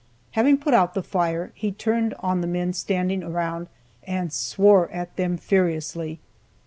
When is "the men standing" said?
2.41-3.21